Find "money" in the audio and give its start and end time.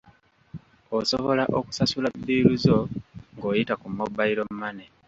4.59-4.87